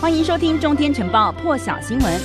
[0.00, 2.20] 欢迎收听《中天晨报》破晓新闻。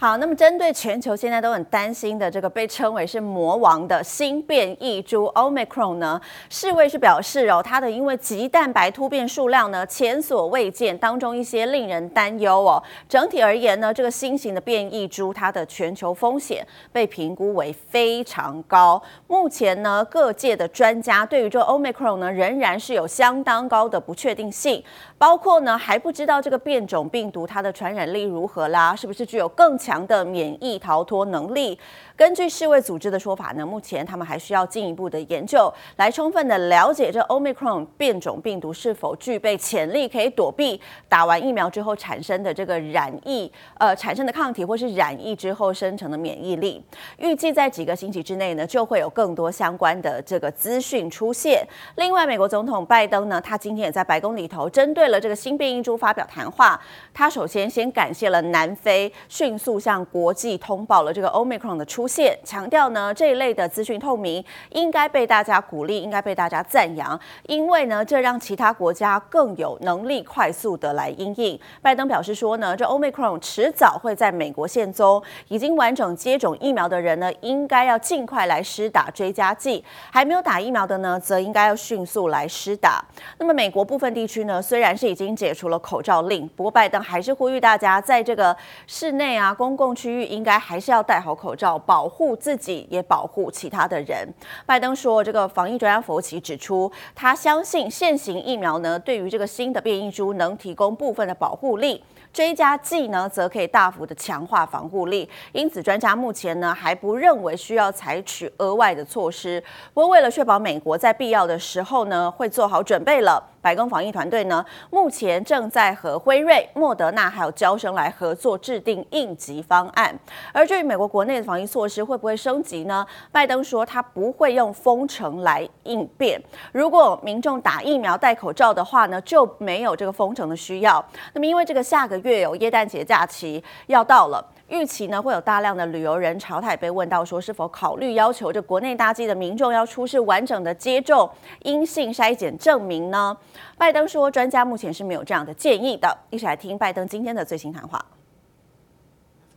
[0.00, 12.80] 好，那么针对全球现在都很担心的这个被称为是魔王的新变异株 Omicron 呢，世卫是表示哦，它的因为棘蛋白突变数量呢前所未见，当中一些令人担忧哦。
[13.08, 19.02] 整体而言呢，这个新型的变异株它的全球风险被评估为非常高。
[19.26, 24.80] 目前呢，各界的专家对于这个 Omicron 呢仍然是有相当高的不确定性，
[25.18, 31.78] 包括呢还不知道这个变种病毒它的传染力如何啦，是不是具有更强的免疫逃脱能力。
[32.16, 46.82] 根据世卫组织的说法呢，目前他们还需要进一步的研究，来充分的了解这 Omicron 变种病毒是否具备潜力，可以躲避打完疫苗之后产生的这个染疫，呃，产生的抗体或是染疫之后生成的免疫力。
[47.18, 51.64] 预计在几个星期之内呢，就会有更多相关的这个资讯出现。
[51.96, 56.78] 另外，美国总统拜登呢，他今天也在白宫里头针对为了这个新变异株发表谈话。
[57.14, 59.78] 他首先先感谢了南非迅速。
[59.78, 71.58] 向国际通报了这个 Omicron 的出现，强调呢这一类的资讯透明应该被大家鼓励，应该被大家赞扬，因为呢这让其他国家更有能力快速的来应应。
[71.80, 83.04] 拜登表示说呢，这 Omicron 迟早会在美国现踪，已经完整接种疫苗的人呢，应该要尽快来施打追加剂，还没有打疫苗的呢，则应该要迅速来施打。
[83.38, 88.54] 那么美国部分地区呢，虽然是已经解除了口罩令，不过拜登还是呼吁大家在这个
[88.88, 94.28] 室内啊公共区域应该还是要戴好口罩，保护自己，也保护其他的人。
[94.66, 102.02] 拜登说，这个防疫专家佛奇指出，他相信现行疫苗呢，对于这个新的变异株能提供部分的保护力。
[102.30, 109.60] 追加剂呢，则可以大幅的强化防护力，因此专家目前呢还不认为需要采取额外的措施。
[109.94, 120.16] 不过，为了确保美国在必要的时候呢会做好准备了，白宫防疫团队呢目前正在和辉瑞、莫德纳还有交生来合作制定应急方案。
[120.52, 123.04] 而至于美国国内的防疫措施会不会升级呢？
[123.32, 126.40] 拜登说他不会用封城来应变。
[126.70, 131.04] 如果民众打疫苗、戴口罩的话呢，就没有这个封城的需要。
[131.32, 132.28] 那么，因为这个下个月。
[132.28, 136.60] 月有耶诞节假期要到了，预期呢会有大量的旅游人潮。
[136.60, 141.30] 他也被问到说，是否考虑要求这国内搭机的民众要出示完整的接种
[141.64, 143.36] 阴性筛检证明呢？
[143.76, 146.16] 拜登说，专家目前是没有这样的建议的。
[146.30, 148.04] 一起来听拜登今天的最新谈话。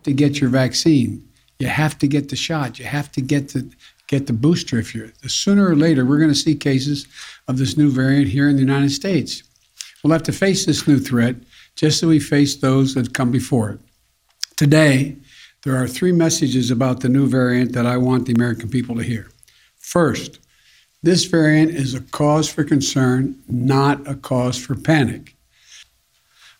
[0.03, 1.22] To get your vaccine,
[1.57, 2.79] you have to get the shot.
[2.81, 3.66] You have to get the
[4.07, 4.81] get the booster.
[4.81, 7.05] If you're sooner or later, we're going to see cases
[7.45, 9.43] of this new variant here in the United States.
[10.03, 11.35] We'll have to face this new threat.
[11.75, 13.79] just as we face those that come before it.
[14.61, 15.16] Today,
[15.63, 19.01] there are three messages about the new variant that I want the American people to
[19.01, 19.31] hear.
[19.79, 20.38] First,
[21.01, 25.35] this variant is a cause for concern, not a cause for panic.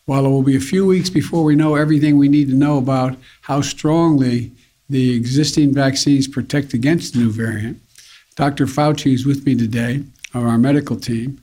[0.06, 2.80] While it will be a few weeks before we know everything we need to know
[2.80, 4.52] about how strongly
[4.90, 7.80] the existing vaccines protect against the new variant,
[8.36, 8.66] Dr.
[8.66, 11.40] Fauci is with me today, of our medical team,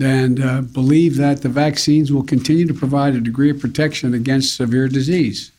[0.00, 4.54] and uh, believe that the vaccines will continue to provide a degree of protection against
[4.54, 5.50] severe disease.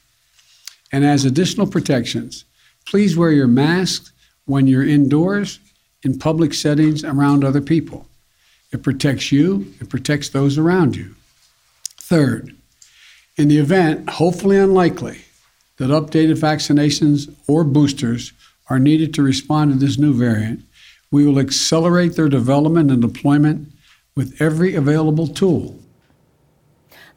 [0.94, 2.46] And as additional protections,
[2.86, 4.14] please wear your mask
[4.46, 5.60] when you're indoors,
[6.04, 8.08] in public settings, around other people.
[8.72, 11.16] It protects you, it protects those around you.
[11.98, 12.56] Third,
[13.38, 15.22] in the event, hopefully unlikely,
[15.78, 18.32] that updated vaccinations or boosters
[18.70, 20.64] are needed to respond to this new variant,
[21.10, 23.72] we will accelerate their development and deployment
[24.16, 25.83] with every available tool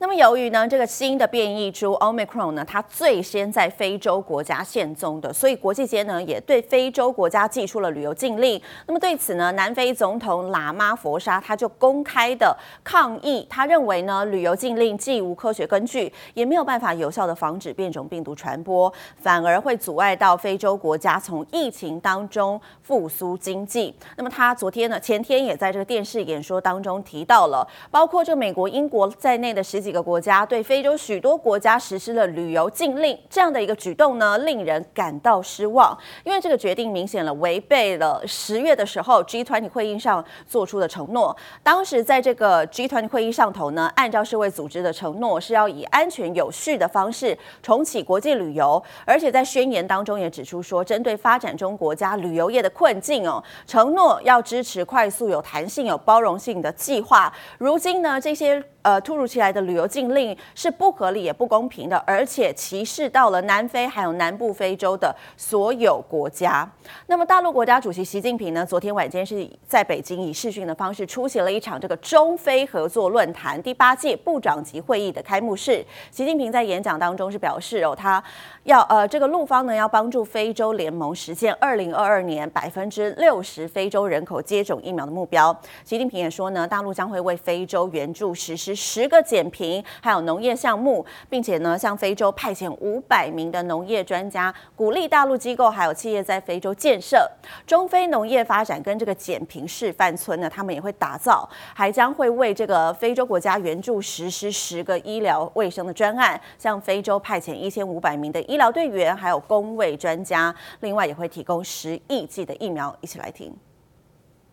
[0.07, 8.63] 那么，由于呢，这个新的变异株 Omicron 呢，它最先在非洲国家现踪的，所以国际间呢也对非洲国家寄出了旅游禁令。
[8.87, 23.93] 那么对此呢，南非总统喇嘛福沙他就公开的抗议，他认为呢，旅游禁令既无科学根据，也没有办法有效的防止变种病毒传播，反而会阻碍到非洲国家从疫情当中复苏经济。
[24.17, 41.35] 那么他昨天呢，前天也在这个电视演说当中提到了，包括这美国、英国在内的十几个国家对非洲许多国家实施了旅游禁令，这样的一个举动呢，令人感到失望，因为这个决定明显了违背了十月的时候 G20 会议上做出的承诺。
[41.63, 57.33] 当时在这个 G20 会议上头呢，按照世卫组织的承诺，是要以安全有序的方式重启国际旅游，而且在宣言当中也指出说，针对发展中国家旅游业的困境哦，承诺要支持快速、有弹性、有包容性的计划。
[57.59, 58.63] 如今呢，这些。
[58.87, 66.71] 呃突如其来的旅游禁令是不合理也不公平的，而且歧视到了南非还有南部非洲的所有国家。
[67.09, 75.85] 那么大陆国家主席习近平呢，昨天晚间是在北京以视讯的方式出席了一场这个中非合作论坛第八届部长级会议的开幕式。
[76.13, 78.23] 习近平在演讲当中是表示哦，他
[78.63, 85.53] 要呃这个陆方呢要帮助非洲联盟实现二零二二年百分之六十非洲人口接种疫苗的目标。
[85.85, 97.27] 习近平也说呢，大陆将会为非洲援助实施十个减贫还有农业项目，并且呢向非洲派遣五百名的农业专家，鼓励大陆机构还有企业在非洲建设
[97.67, 112.95] 中非农业发展跟这个减贫示范村呢，他们也会打造，还将会为这个非洲国家援助实施十个医疗卫生的专案，向非洲派遣一千五百名的医疗队员还有公卫专家，另外也会提供十亿剂的疫苗。
[113.01, 113.55] 一起来听。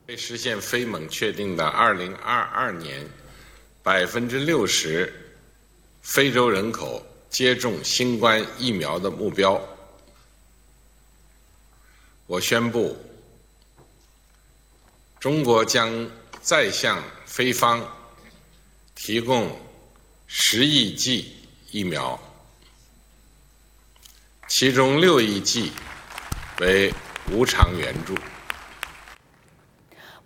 [0.07, 2.99] 为实现非盟确定的二零二二年
[3.83, 5.13] 百分之六十
[6.01, 9.61] 非洲人口接种新冠疫苗的目标，
[12.25, 12.97] 我宣布，
[15.19, 16.09] 中国将
[16.41, 17.85] 再向非方
[18.95, 19.53] 提供
[20.27, 21.35] 十亿剂
[21.69, 22.17] 疫苗，
[24.47, 25.73] 其中六亿剂
[26.61, 26.93] 为
[27.29, 28.15] 无偿援助。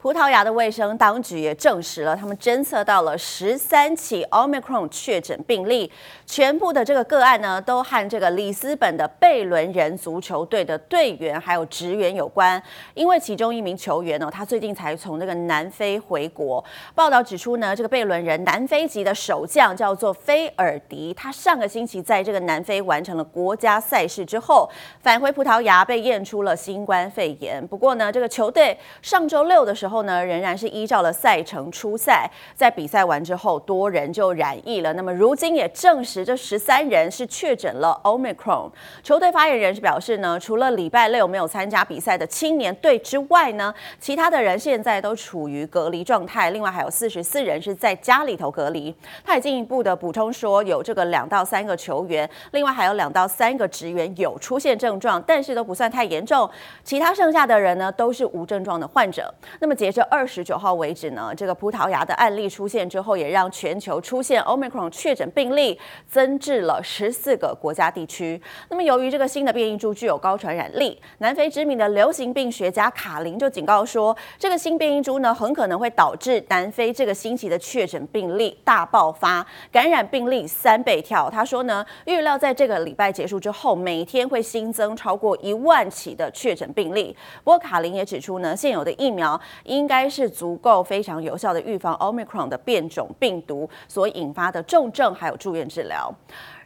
[0.07, 5.91] 葡萄牙的卫生当局也证实了，他们侦测到了十三起 Omicron 确诊病例，
[6.25, 12.63] 全部的这个个案呢，都和这个里斯本的贝伦人足球队的队员还有职员有关。
[12.93, 16.63] 因为其中一名球员呢，他最近才从那个南非回国。
[16.95, 24.69] 报道指出呢，这个贝伦人南非籍的守将叫做菲尔迪，他上个星期在这个南非完成了国家赛事之后，
[25.01, 27.67] 返回葡萄牙被验出了新冠肺炎。
[27.67, 29.96] 不过呢，这个球队上周六的时候。
[29.97, 32.29] 后呢，仍然是依照了赛程出赛。
[32.55, 34.93] 在比赛完之后，多人就染疫了。
[34.93, 38.69] 那么如今也证实，这十三人是确诊了 Omicron。
[39.01, 46.51] 球队发言人是表示呢，除了礼拜六没有参加比赛的青年队之外呢，其他的人现在都处于隔离状态。
[46.51, 48.93] 另外还有四十四人是在家里头隔离。
[49.25, 56.47] 他也进一步的补充说，有这个两到三个球员，另外还有两到三个职员有出现症状，但是都不算太严重。
[56.83, 59.33] 其他剩下的人呢，都是无症状的患者。
[59.59, 65.79] 那么截至二十九号为止呢，这个葡萄牙的案例出现之后，也让全球出现 Omicron 确诊病例
[66.09, 68.41] 增至了十四个国家地区。
[68.69, 81.29] 那么，由于这个新的变异株具有高传染力，南非知名的流行病学家卡林就警告说，这个新变异株呢，很可能会导致南非这个星期的确诊病例大爆发，感染病例三倍跳。
[81.29, 87.15] 他说呢，预料在这个礼拜结束之后，每天会新增超过一万起的确诊病例。
[87.43, 89.39] 不过，卡林也指出呢，现有的疫苗。
[89.67, 96.11] 应该是足够非常有效的预防 Omicron 的变种病毒所引发的重症，还有住院治疗。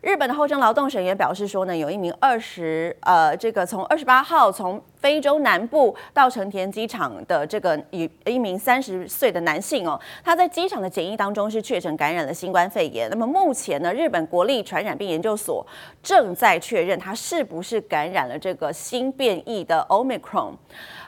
[0.02, 13.08] 日本的厚生劳动省也表示说呢，有一名二十呃，这个从二十八号从非洲南部到成田机场的这个一一名三十岁的男性哦，他在机场的检疫当中是确诊感染了新冠肺炎。
[13.12, 15.64] 那么目前呢，日本国立传染病研究所
[16.02, 20.54] 正在确认他是不是感染了这个新变异的 Omicron。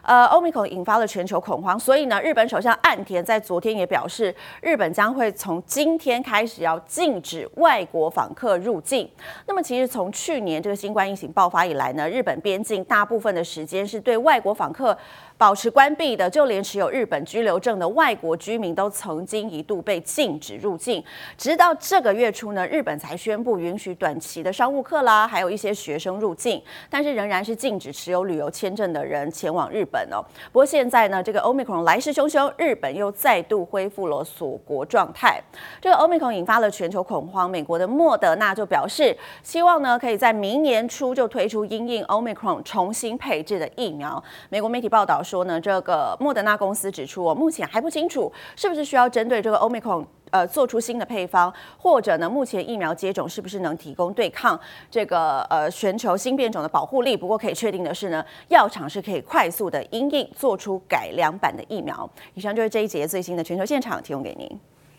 [0.03, 9.09] 呃，Omicron 引发了全球恐慌，所以呢，日本首相岸田在昨天也表示，日本将会从今天开始要禁止外国访客入境。
[9.47, 14.97] 那么，其实从去年这个新冠疫情爆发以来呢，日本边境大部分的时间是对外国访客
[15.37, 21.03] 保持关闭的，就连持有日本居留证的外国居民都曾经一度被禁止入境。
[21.37, 30.23] 直到这个月初呢，日本才宣布允许短期的商务客啦，还有一些学生入境，但是仍然是禁止持有旅游签证的人前往日本哦。
[30.51, 35.41] 不过现在呢，这个 Omicron 来势汹汹，日本又再度恢复了锁国状态。
[35.81, 44.23] 这个 Omicron 引发了全球恐慌，美国的莫德纳就表示，希望呢可以在明年初就推出因应 Omicron 重新配置的疫苗。
[44.49, 45.43] 美国媒体报道说。
[45.43, 54.57] 呢，这个莫德纳公司指出，我目前还不清楚是不是需要针对这个 Omicron 呃做出新的配方，或者呢，目前疫苗接种是不是能提供对抗
[54.89, 57.17] 这个呃全球新变种的保护力？
[57.17, 62.09] 不过可以确定的是呢，药厂是可以快速的因应做出改良版的疫苗。
[62.33, 64.72] 以上就是这一节最新的全球现场，提供给您。